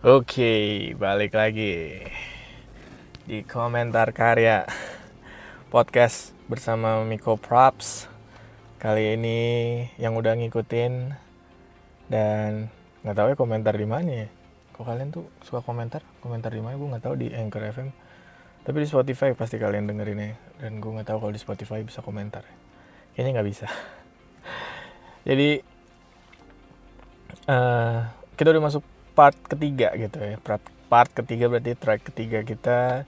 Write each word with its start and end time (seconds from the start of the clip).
Oke, 0.00 0.96
balik 0.96 1.36
lagi 1.36 2.00
di 3.28 3.44
komentar 3.44 4.16
karya 4.16 4.64
podcast 5.68 6.32
bersama 6.48 7.04
Miko 7.04 7.36
Props. 7.36 8.08
Kali 8.80 9.20
ini 9.20 9.40
yang 10.00 10.16
udah 10.16 10.40
ngikutin 10.40 11.12
dan 12.08 12.72
nggak 13.04 13.12
tahu 13.12 13.28
ya 13.28 13.36
komentar 13.36 13.76
di 13.76 13.84
mana 13.84 14.24
ya. 14.24 14.28
Kok 14.72 14.88
kalian 14.88 15.12
tuh 15.12 15.28
suka 15.44 15.60
komentar? 15.60 16.00
Komentar 16.24 16.48
di 16.48 16.64
mana? 16.64 16.80
Gue 16.80 16.88
nggak 16.96 17.04
tahu 17.04 17.20
di 17.20 17.36
Anchor 17.36 17.60
FM. 17.60 17.92
Tapi 18.64 18.76
di 18.80 18.88
Spotify 18.88 19.36
pasti 19.36 19.60
kalian 19.60 19.84
dengerinnya. 19.84 20.32
Dan 20.64 20.80
gue 20.80 20.96
nggak 20.96 21.12
tahu 21.12 21.28
kalau 21.28 21.32
di 21.36 21.40
Spotify 21.44 21.84
bisa 21.84 22.00
komentar. 22.00 22.48
Kayaknya 23.12 23.36
nggak 23.36 23.48
bisa. 23.52 23.68
Jadi 25.28 25.60
eh, 27.52 27.98
kita 28.40 28.48
udah 28.48 28.64
masuk 28.64 28.99
part 29.20 29.36
ketiga 29.36 29.92
gitu 30.00 30.16
ya. 30.16 30.40
Part, 30.40 30.64
part 30.88 31.12
ketiga 31.12 31.52
berarti 31.52 31.76
track 31.76 32.08
ketiga 32.08 32.40
kita 32.40 33.04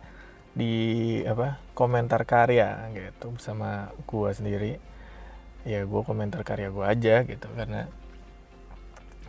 di 0.52 1.16
apa 1.24 1.56
komentar 1.72 2.28
karya 2.28 2.92
gitu 2.92 3.32
bersama 3.32 3.88
gua 4.04 4.36
sendiri. 4.36 4.76
Ya 5.64 5.88
gua 5.88 6.04
komentar 6.04 6.44
karya 6.44 6.68
gua 6.68 6.92
aja 6.92 7.24
gitu 7.24 7.48
karena 7.56 7.88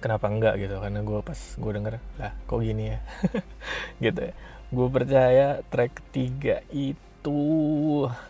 kenapa 0.04 0.27
enggak 0.27 0.60
gitu? 0.60 0.76
Karena 0.84 1.00
gua 1.08 1.24
pas 1.24 1.40
gua 1.55 1.72
denger 1.72 2.04
lah 2.20 2.36
kok 2.52 2.60
gini 2.60 2.91
ya? 2.91 3.00
Gitu 4.04 4.20
ya. 4.20 4.34
Gue 4.74 4.90
percaya 4.90 5.62
track 5.70 6.02
ketiga 6.02 6.66
itu 6.74 7.40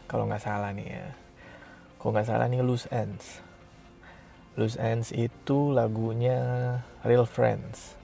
kalau 0.06 0.30
nggak 0.30 0.44
salah 0.44 0.76
nih 0.76 1.02
ya 1.02 1.08
kalau 1.98 2.20
nggak 2.20 2.28
salah 2.28 2.52
nih 2.52 2.60
loose 2.60 2.86
ends. 2.92 3.40
Loose 4.60 4.76
ends 4.76 5.10
itu 5.16 5.72
lagunya 5.72 6.38
real 7.02 7.24
friends 7.24 8.03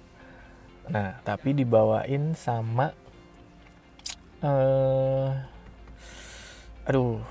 Nah, 0.89 1.21
tapi 1.21 1.53
dibawain 1.53 2.33
sama 2.33 2.89
uh, 4.41 5.29
aduh, 6.89 7.21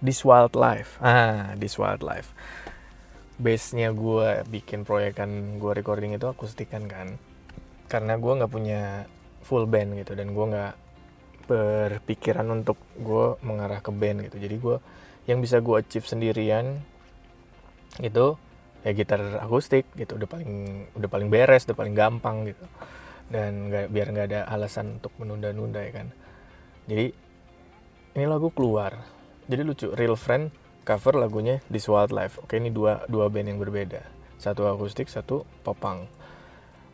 This 0.00 0.24
Wildlife. 0.24 0.96
Ah, 1.04 1.52
This 1.60 1.76
Wildlife. 1.76 2.32
Base-nya 3.36 3.92
gue 3.92 4.46
bikin 4.48 4.88
proyekan 4.88 5.60
gue 5.60 5.72
recording 5.76 6.16
itu 6.16 6.24
akustikan 6.24 6.88
kan. 6.88 7.20
Karena 7.92 8.16
gue 8.16 8.32
nggak 8.32 8.52
punya 8.52 9.04
full 9.44 9.68
band 9.68 10.00
gitu 10.00 10.16
dan 10.16 10.32
gue 10.32 10.44
nggak 10.48 10.74
berpikiran 11.44 12.48
untuk 12.48 12.80
gue 12.96 13.36
mengarah 13.44 13.84
ke 13.84 13.92
band 13.92 14.24
gitu. 14.24 14.40
Jadi 14.40 14.56
gue 14.56 14.76
yang 15.28 15.44
bisa 15.44 15.60
gue 15.60 15.76
achieve 15.76 16.08
sendirian 16.08 16.80
itu 18.00 18.36
ya 18.84 18.92
gitar 18.92 19.40
akustik 19.40 19.88
gitu 19.96 20.20
udah 20.20 20.28
paling 20.28 20.84
udah 20.92 21.08
paling 21.08 21.32
beres 21.32 21.64
udah 21.64 21.76
paling 21.76 21.96
gampang 21.96 22.52
gitu. 22.52 22.64
Dan 23.24 23.72
gak, 23.72 23.88
biar 23.88 24.12
nggak 24.12 24.26
ada 24.28 24.40
alasan 24.52 25.00
untuk 25.00 25.10
menunda-nunda 25.16 25.80
ya 25.80 25.92
kan. 25.96 26.12
Jadi 26.84 27.06
ini 28.14 28.24
lagu 28.28 28.52
keluar. 28.52 29.00
Jadi 29.48 29.62
lucu 29.64 29.88
real 29.96 30.14
friend 30.14 30.52
cover 30.84 31.16
lagunya 31.16 31.64
This 31.72 31.88
Wildlife 31.88 32.44
oke 32.44 32.52
ini 32.60 32.68
dua 32.68 33.08
dua 33.08 33.32
band 33.32 33.56
yang 33.56 33.58
berbeda. 33.58 34.04
Satu 34.36 34.68
akustik 34.68 35.08
satu 35.08 35.48
popang. 35.64 36.04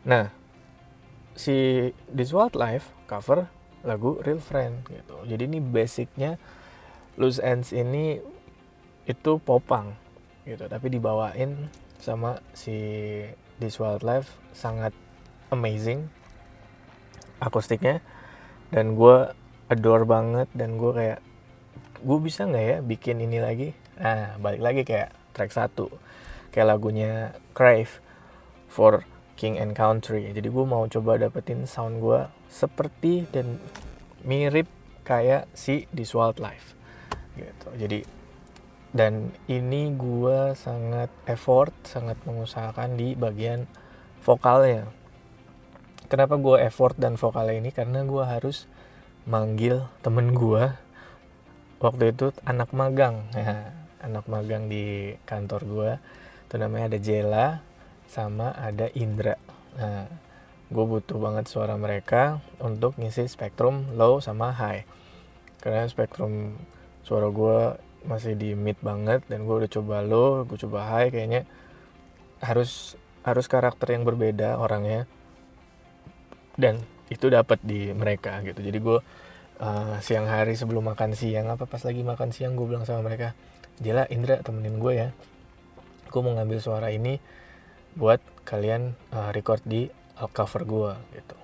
Nah 0.06 0.30
si 1.34 1.90
This 2.06 2.30
Wildlife 2.30 2.94
cover 3.10 3.50
lagu 3.82 4.20
Real 4.22 4.38
Friend 4.38 4.84
gitu. 4.86 5.16
Jadi 5.26 5.42
ini 5.48 5.58
basicnya 5.58 6.36
Loose 7.16 7.40
Ends 7.42 7.74
ini 7.74 8.20
itu 9.08 9.32
popang 9.42 9.96
gitu. 10.44 10.64
Tapi 10.66 10.86
dibawain 10.92 11.68
sama 12.00 12.40
si 12.56 12.76
This 13.60 13.76
Wildlife 13.76 14.32
sangat 14.56 14.96
amazing 15.52 16.08
akustiknya. 17.40 18.00
Dan 18.70 18.94
gue 18.94 19.32
adore 19.66 20.06
banget 20.06 20.48
dan 20.54 20.78
gue 20.78 20.92
kayak 20.94 21.20
gue 22.00 22.18
bisa 22.22 22.46
nggak 22.48 22.66
ya 22.66 22.78
bikin 22.80 23.20
ini 23.20 23.38
lagi? 23.42 23.68
Nah 24.00 24.38
balik 24.40 24.62
lagi 24.62 24.82
kayak 24.86 25.10
track 25.34 25.52
satu 25.52 25.90
kayak 26.50 26.76
lagunya 26.76 27.34
Crave 27.54 28.02
for 28.66 29.06
King 29.38 29.56
and 29.56 29.72
Country. 29.72 30.30
Jadi 30.30 30.48
gue 30.52 30.64
mau 30.66 30.84
coba 30.86 31.16
dapetin 31.16 31.64
sound 31.64 32.02
gue 32.02 32.28
seperti 32.50 33.26
dan 33.30 33.56
mirip 34.26 34.68
kayak 35.02 35.48
si 35.56 35.88
This 35.90 36.12
Wildlife 36.12 36.76
gitu. 37.38 37.68
Jadi 37.78 38.19
dan 38.90 39.30
ini 39.46 39.94
gue 39.94 40.54
sangat 40.58 41.10
effort 41.30 41.70
sangat 41.86 42.18
mengusahakan 42.26 42.98
di 42.98 43.14
bagian 43.14 43.70
vokalnya. 44.22 44.90
Kenapa 46.10 46.34
gue 46.42 46.58
effort 46.66 46.98
dan 46.98 47.14
vokalnya 47.14 47.62
ini? 47.62 47.70
Karena 47.70 48.02
gue 48.02 48.24
harus 48.26 48.66
manggil 49.30 49.86
temen 50.02 50.34
gue 50.34 50.74
waktu 51.78 52.10
itu 52.10 52.34
anak 52.42 52.74
magang. 52.74 53.30
Ya, 53.30 53.70
anak 54.02 54.26
magang 54.26 54.66
di 54.66 55.14
kantor 55.22 55.62
gue 55.64 55.90
itu 56.50 56.54
namanya 56.58 56.90
ada 56.90 56.98
Jela 56.98 57.46
sama 58.10 58.50
ada 58.58 58.90
Indra. 58.98 59.38
Nah 59.78 60.10
gue 60.70 60.84
butuh 60.86 61.18
banget 61.18 61.46
suara 61.46 61.74
mereka 61.78 62.42
untuk 62.58 62.98
ngisi 62.98 63.30
spektrum 63.30 63.94
low 63.94 64.18
sama 64.18 64.50
high. 64.50 64.82
Karena 65.62 65.86
spektrum 65.86 66.58
suara 67.06 67.30
gue 67.30 67.89
masih 68.06 68.32
di 68.36 68.56
mid 68.56 68.80
banget 68.80 69.20
dan 69.28 69.44
gue 69.44 69.56
udah 69.64 69.70
coba 69.70 70.00
low 70.00 70.44
gue 70.48 70.58
coba 70.66 70.88
high 70.88 71.12
kayaknya. 71.12 71.44
Harus 72.40 72.96
harus 73.20 73.46
karakter 73.46 73.92
yang 73.92 74.08
berbeda 74.08 74.56
orangnya. 74.56 75.04
Dan 76.56 76.80
itu 77.10 77.26
dapat 77.26 77.60
di 77.60 77.90
mereka 77.90 78.38
gitu. 78.46 78.62
Jadi 78.62 78.78
gue 78.78 78.98
uh, 79.60 79.96
siang 80.00 80.26
hari 80.30 80.56
sebelum 80.56 80.86
makan 80.88 81.12
siang 81.12 81.50
apa 81.52 81.66
pas 81.66 81.82
lagi 81.84 82.00
makan 82.00 82.30
siang 82.32 82.56
gue 82.56 82.66
bilang 82.66 82.86
sama 82.88 83.04
mereka 83.04 83.36
Jela 83.80 84.06
Indra 84.08 84.40
temenin 84.40 84.80
gue 84.80 84.92
ya. 84.94 85.08
Gue 86.08 86.20
mau 86.24 86.34
ngambil 86.34 86.58
suara 86.62 86.88
ini 86.90 87.20
buat 87.98 88.22
kalian 88.46 88.94
uh, 89.12 89.30
record 89.34 89.60
di 89.66 89.90
cover 90.32 90.62
gue 90.68 90.92
gitu. 91.16 91.36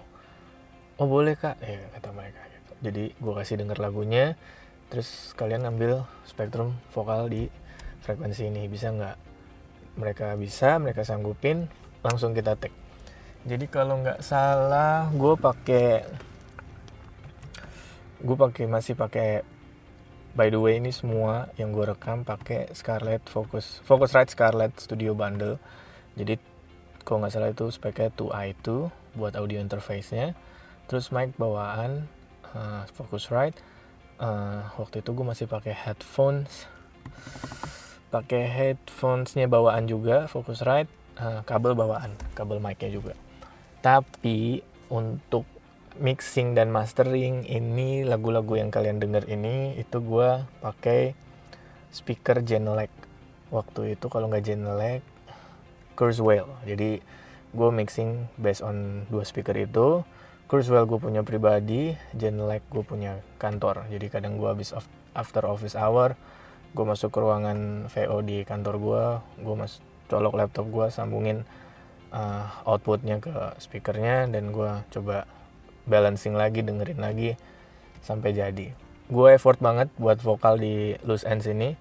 Oh 1.00 1.08
boleh 1.08 1.36
kak. 1.36 1.60
Ya 1.60 1.80
kata 1.96 2.12
mereka 2.12 2.40
gitu. 2.52 2.72
Jadi 2.84 3.04
gue 3.16 3.32
kasih 3.36 3.56
denger 3.60 3.78
lagunya 3.80 4.36
terus 4.88 5.34
kalian 5.34 5.66
ambil 5.66 6.06
spektrum 6.26 6.74
vokal 6.94 7.26
di 7.26 7.50
frekuensi 8.06 8.46
ini. 8.46 8.70
Bisa 8.70 8.94
nggak? 8.94 9.16
Mereka 9.96 10.36
bisa 10.36 10.76
mereka 10.76 11.02
sanggupin 11.02 11.66
langsung 12.04 12.36
kita 12.36 12.54
tag. 12.54 12.70
Jadi 13.46 13.66
kalau 13.70 14.02
nggak 14.02 14.26
salah 14.26 15.06
gue 15.14 15.34
pakai 15.38 16.02
gue 18.26 18.36
pakai 18.36 18.64
masih 18.66 18.98
pakai 18.98 19.46
by 20.34 20.50
the 20.50 20.58
way 20.58 20.82
ini 20.82 20.90
semua 20.90 21.48
yang 21.56 21.70
gue 21.70 21.86
rekam 21.86 22.26
pakai 22.26 22.68
Scarlett 22.74 23.24
Focus 23.30 23.80
Focusrite 23.86 24.34
Scarlett 24.34 24.74
Studio 24.82 25.14
Bundle. 25.14 25.62
Jadi 26.18 26.36
kalau 27.06 27.22
nggak 27.22 27.32
salah 27.32 27.50
itu 27.54 27.70
speknya 27.70 28.10
2i2 28.18 28.66
buat 29.14 29.38
audio 29.38 29.62
interface-nya. 29.62 30.34
Terus 30.90 31.14
mic 31.14 31.38
bawaan 31.38 32.10
uh, 32.50 32.82
Focusrite 32.92 33.62
uh, 34.20 34.72
waktu 34.76 35.00
itu 35.04 35.10
gue 35.12 35.26
masih 35.26 35.46
pakai 35.48 35.74
headphones. 35.74 36.68
Pakai 38.08 38.46
headphonesnya 38.46 39.50
bawaan 39.50 39.90
juga 39.90 40.30
Focusrite 40.30 40.88
uh, 41.20 41.42
kabel 41.44 41.74
bawaan 41.76 42.14
kabel 42.32 42.62
micnya 42.62 42.88
juga. 42.92 43.12
Tapi 43.84 44.62
untuk 44.88 45.44
mixing 45.96 46.52
dan 46.52 46.68
mastering 46.68 47.48
ini 47.48 48.04
lagu-lagu 48.04 48.60
yang 48.60 48.68
kalian 48.68 49.00
denger 49.00 49.24
ini 49.32 49.80
itu 49.80 49.96
gue 50.00 50.44
pakai 50.60 51.16
speaker 51.90 52.44
Genelec. 52.44 52.92
Waktu 53.48 53.96
itu 53.96 54.06
kalau 54.12 54.28
nggak 54.28 54.44
Genelec 54.44 55.02
Kurzweil. 55.96 56.46
Jadi 56.68 57.00
gue 57.56 57.68
mixing 57.72 58.28
based 58.36 58.60
on 58.60 59.08
dua 59.08 59.24
speaker 59.24 59.56
itu 59.56 60.04
Kurzweil 60.46 60.86
gue 60.86 61.02
punya 61.02 61.26
pribadi, 61.26 61.98
Genelec 62.14 62.62
gue 62.70 62.86
punya 62.86 63.18
kantor. 63.42 63.90
Jadi 63.90 64.06
kadang 64.06 64.38
gue 64.38 64.46
habis 64.46 64.70
after 65.10 65.42
office 65.42 65.74
hour, 65.74 66.14
gue 66.70 66.84
masuk 66.86 67.10
ke 67.10 67.18
ruangan 67.18 67.90
VO 67.90 68.22
di 68.22 68.46
kantor 68.46 68.74
gue, 68.78 69.04
gue 69.42 69.54
mas 69.58 69.82
colok 70.06 70.38
laptop 70.38 70.70
gue, 70.70 70.86
sambungin 70.86 71.42
uh, 72.14 72.46
outputnya 72.62 73.18
ke 73.18 73.34
speakernya, 73.58 74.30
dan 74.30 74.54
gue 74.54 74.86
coba 74.94 75.26
balancing 75.82 76.38
lagi, 76.38 76.62
dengerin 76.62 77.02
lagi 77.02 77.34
sampai 78.06 78.30
jadi. 78.30 78.70
Gue 79.10 79.34
effort 79.34 79.58
banget 79.58 79.90
buat 79.98 80.22
vokal 80.22 80.62
di 80.62 80.94
Loose 81.02 81.26
Ends 81.26 81.50
ini, 81.50 81.74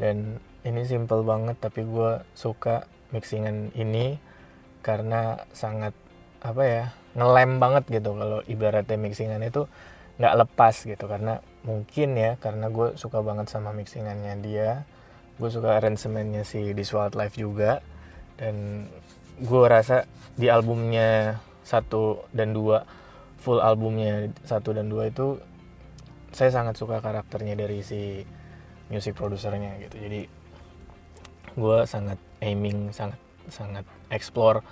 dan 0.00 0.40
ini 0.64 0.88
simple 0.88 1.20
banget, 1.20 1.60
tapi 1.60 1.84
gue 1.84 2.24
suka 2.32 2.88
mixingan 3.12 3.76
ini 3.76 4.16
karena 4.80 5.44
sangat 5.52 5.92
apa 6.40 6.64
ya 6.64 6.84
ngelem 7.16 7.58
banget 7.58 7.84
gitu 7.90 8.14
kalau 8.14 8.40
ibaratnya 8.46 8.96
mixingan 9.00 9.42
itu 9.42 9.66
nggak 10.20 10.34
lepas 10.46 10.74
gitu. 10.84 11.04
Karena 11.08 11.40
mungkin 11.66 12.16
ya 12.16 12.36
karena 12.38 12.68
gue 12.68 12.94
suka 12.94 13.24
banget 13.24 13.50
sama 13.50 13.72
mixingannya 13.74 14.34
dia. 14.44 14.84
Gue 15.40 15.48
suka 15.48 15.80
arrangementnya 15.80 16.44
si 16.44 16.76
This 16.76 16.92
Wildlife 16.92 17.36
juga. 17.36 17.80
Dan 18.36 18.86
gue 19.40 19.64
rasa 19.68 20.04
di 20.36 20.48
albumnya 20.52 21.40
satu 21.64 22.24
dan 22.32 22.52
dua 22.52 22.84
full 23.40 23.60
albumnya 23.60 24.28
satu 24.44 24.76
dan 24.76 24.92
dua 24.92 25.08
itu 25.08 25.40
saya 26.30 26.52
sangat 26.52 26.76
suka 26.76 27.00
karakternya 27.00 27.56
dari 27.56 27.80
si 27.80 28.20
music 28.92 29.16
produsernya 29.16 29.80
gitu. 29.80 29.96
Jadi 29.96 30.20
gue 31.56 31.78
sangat 31.88 32.18
aiming 32.44 32.94
sangat 32.94 33.18
sangat 33.50 33.84
explore 34.12 34.62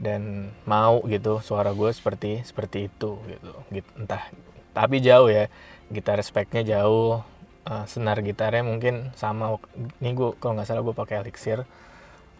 dan 0.00 0.48
mau 0.64 1.04
gitu 1.04 1.44
suara 1.44 1.76
gue 1.76 1.92
seperti 1.92 2.40
seperti 2.42 2.88
itu 2.88 3.20
gitu. 3.28 3.52
Entah 4.00 4.24
tapi 4.72 5.04
jauh 5.04 5.28
ya 5.28 5.52
gitar 5.92 6.16
speknya 6.24 6.64
jauh 6.64 7.20
uh, 7.68 7.84
senar 7.84 8.24
gitarnya 8.24 8.64
mungkin 8.64 9.12
sama 9.12 9.60
ini 10.00 10.16
gue 10.16 10.32
kalau 10.40 10.56
nggak 10.56 10.66
salah 10.66 10.82
gue 10.82 10.96
pakai 10.96 11.20
elixir. 11.20 11.68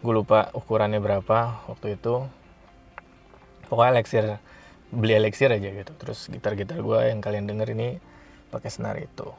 Gue 0.01 0.13
lupa 0.17 0.49
ukurannya 0.57 0.97
berapa 0.97 1.69
waktu 1.69 2.01
itu. 2.01 2.25
Pokoknya 3.69 4.01
elixir 4.01 4.25
beli 4.89 5.13
elixir 5.21 5.53
aja 5.53 5.69
gitu. 5.69 5.93
Terus 6.01 6.27
gitar-gitar 6.33 6.81
gue 6.81 6.99
yang 7.13 7.21
kalian 7.21 7.45
denger 7.45 7.77
ini 7.77 8.01
pakai 8.49 8.73
senar 8.73 8.97
itu. 8.97 9.29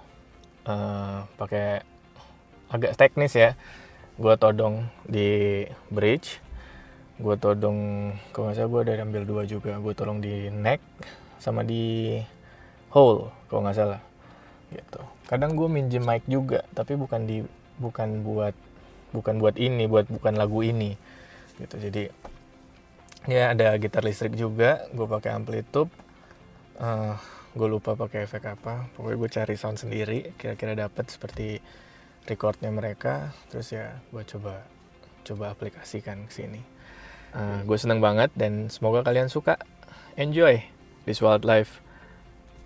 Uh, 0.62 1.26
pakai 1.34 1.82
agak 2.70 2.94
teknis 2.94 3.34
ya. 3.34 3.58
Gue 4.14 4.38
todong 4.38 4.86
di 5.02 5.66
bridge 5.90 6.38
gue 7.20 7.36
todong 7.36 8.12
kalau 8.32 8.48
nggak 8.48 8.56
salah 8.56 8.70
gue 8.72 8.80
ada 8.88 9.04
ambil 9.04 9.22
dua 9.28 9.42
juga. 9.44 9.76
Gue 9.76 9.92
tolong 9.92 10.22
di 10.22 10.48
neck 10.48 10.80
sama 11.36 11.60
di 11.66 12.16
hole 12.94 13.28
kalau 13.50 13.60
nggak 13.66 13.76
salah. 13.76 14.00
Gitu. 14.72 15.00
Kadang 15.28 15.52
gue 15.52 15.68
minjem 15.68 16.00
mic 16.00 16.24
juga 16.24 16.64
tapi 16.72 16.96
bukan 16.96 17.28
di 17.28 17.44
bukan 17.76 18.24
buat 18.24 18.56
bukan 19.12 19.36
buat 19.36 19.56
ini 19.60 19.84
buat 19.84 20.08
bukan 20.08 20.40
lagu 20.40 20.64
ini. 20.64 20.96
Gitu. 21.60 21.76
Jadi 21.76 22.02
ya 23.28 23.52
ada 23.52 23.76
gitar 23.76 24.02
listrik 24.02 24.32
juga 24.32 24.88
gue 24.96 25.04
pakai 25.04 25.36
amplitude. 25.36 25.92
Uh, 26.80 27.12
eh, 27.12 27.14
gue 27.52 27.68
lupa 27.68 27.92
pakai 27.92 28.24
efek 28.24 28.48
apa. 28.48 28.88
Pokoknya 28.96 29.16
gue 29.20 29.30
cari 29.30 29.54
sound 29.60 29.76
sendiri 29.76 30.32
kira-kira 30.40 30.72
dapat 30.72 31.12
seperti 31.12 31.60
recordnya 32.24 32.72
mereka. 32.72 33.36
Terus 33.52 33.68
ya 33.76 34.00
gue 34.08 34.24
coba 34.24 34.64
coba 35.22 35.54
aplikasikan 35.54 36.26
ke 36.26 36.34
sini 36.34 36.71
uh, 37.34 37.64
gue 37.64 37.78
seneng 37.80 38.00
banget 38.00 38.30
dan 38.36 38.68
semoga 38.68 39.04
kalian 39.04 39.28
suka. 39.28 39.56
Enjoy 40.16 40.60
this 41.04 41.24
wildlife 41.24 41.80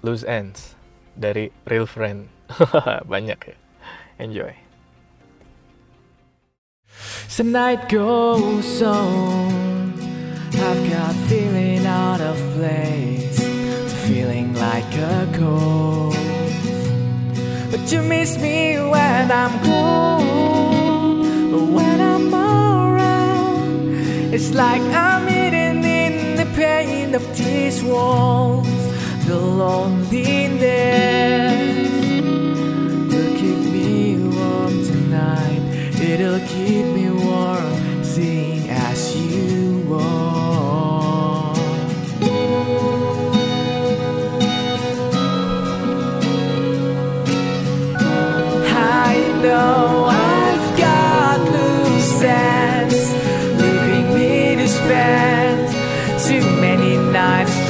loose 0.02 0.26
ends 0.26 0.74
dari 1.16 1.50
real 1.66 1.86
friend. 1.86 2.28
Banyak 3.12 3.40
ya. 3.42 3.56
Enjoy. 4.18 4.66
The 7.36 7.44
night 7.44 7.92
goes 7.92 8.80
on. 8.80 9.92
I've 10.56 10.90
got 10.90 11.14
feeling 11.28 11.84
out 11.84 12.20
of 12.20 12.36
place, 12.56 13.38
feeling 14.08 14.54
like 14.54 14.88
a 14.96 15.28
ghost. 15.36 16.16
But 17.70 17.92
you 17.92 18.00
miss 18.00 18.38
me 18.38 18.80
when 18.80 19.30
I'm 19.30 19.62
gone, 19.62 21.74
when 21.74 22.00
I'm 22.00 22.32
around, 22.32 22.75
it's 24.36 24.52
like 24.52 24.82
I'm 24.82 25.26
hidden 25.26 25.82
in 25.82 26.36
the 26.36 26.44
pain 26.54 27.14
of 27.14 27.24
these 27.38 27.82
walls, 27.82 28.68
the 29.26 29.38
loneliness. 29.38 30.60
Will 33.10 33.32
keep 33.40 33.60
me 33.76 34.18
warm 34.36 34.74
tonight. 34.84 35.62
It'll 35.98 36.40
keep 36.40 36.84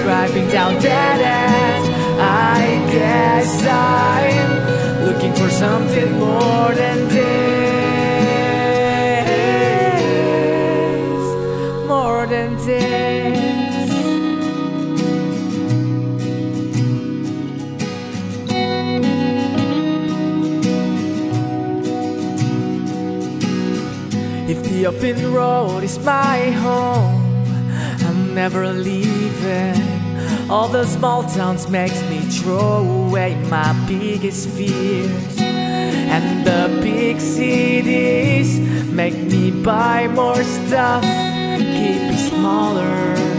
driving 0.07 0.49
down 0.51 0.75
dead 0.81 1.21
ends. 1.21 1.89
I 2.21 2.63
guess 2.93 3.49
I'm 3.67 4.51
looking 5.05 5.33
for 5.35 5.51
something 5.51 6.13
more 6.13 6.73
than 6.83 7.09
this, 7.09 7.27
more 11.89 12.25
than 12.29 12.57
this. 12.67 13.47
If 24.53 24.59
the 24.71 24.87
open 24.87 25.33
road 25.33 25.83
is 25.83 25.99
my 25.99 26.53
home. 26.63 27.27
I'm 28.09 28.35
never 28.35 28.73
leaving. 28.73 29.86
All 30.49 30.69
the 30.69 30.87
small 30.87 31.25
towns 31.25 31.69
makes 31.69 32.01
me 32.03 32.21
throw 32.21 33.07
away 33.07 33.35
my 33.51 33.73
biggest 33.89 34.49
fears. 34.51 35.41
And 35.41 36.47
the 36.47 36.81
big 36.81 37.21
cities 37.21 38.61
make 38.89 39.17
me 39.17 39.51
buy 39.51 40.07
more 40.07 40.41
stuff, 40.45 41.03
keep 41.03 42.01
it 42.15 42.31
smaller. 42.31 43.36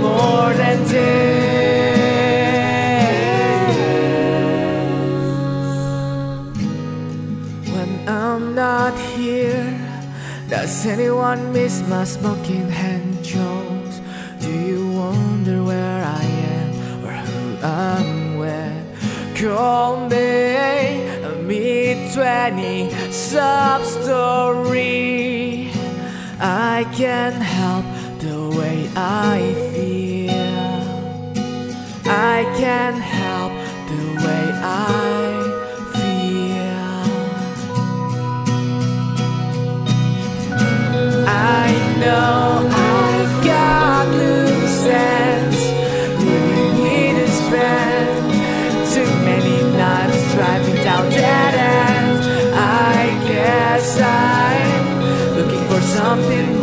More 0.00 0.52
than 0.54 0.78
this. 0.84 1.34
When 7.74 8.08
I'm 8.08 8.54
not 8.54 8.98
here, 9.16 9.66
does 10.48 10.86
anyone 10.86 11.52
miss 11.52 11.82
my 11.88 12.04
smoking 12.04 12.68
hand 12.68 13.24
jokes? 13.24 14.00
Do 14.40 14.50
you 14.50 14.92
wonder 14.92 15.62
where 15.62 16.02
I 16.04 16.24
am 16.56 17.04
or 17.04 17.12
who 17.12 17.66
I'm 17.66 18.38
with? 18.38 18.84
Call 19.40 20.08
me 20.08 20.34
mid 21.46 22.12
20 22.14 22.90
sub 23.12 23.84
story. 23.84 25.70
I 26.40 26.86
can't 26.94 27.42
help 27.42 27.84
the 28.18 28.50
way 28.58 28.88
I 28.96 29.52
feel. 29.54 29.63
I 32.06 32.44
can't 32.58 33.00
help 33.00 33.52
the 33.88 34.04
way 34.22 34.44
I 34.62 35.32
feel. 35.94 36.84
I 41.26 41.70
know 42.00 42.68
I've 42.70 43.44
got 43.44 43.84
spend 47.34 48.32
too 48.92 49.10
many 49.24 49.62
nights 49.76 50.34
driving 50.34 50.76
down 50.84 51.08
dead 51.10 51.54
ends. 51.54 52.26
I 52.54 53.18
guess 53.26 54.00
I'm 54.00 55.36
looking 55.36 55.64
for 55.68 55.80
something 55.80 56.54